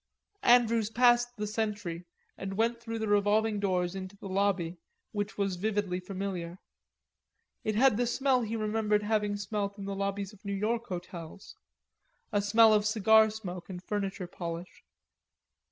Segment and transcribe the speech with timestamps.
[0.41, 4.77] Andrews passed the sentry and went through the revolving doors into the lobby,
[5.11, 6.57] which was vividly familiar.
[7.63, 11.55] It had the smell he remembered having smelt in the lobbies of New York hotels,
[12.31, 14.83] a smell of cigar smoke and furniture polish.